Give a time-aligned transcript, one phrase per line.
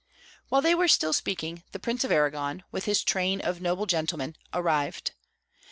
[0.49, 4.35] While they were still speaking, the Prince of Arragon, with his train of noble gentlemen,
[4.51, 5.11] arrived.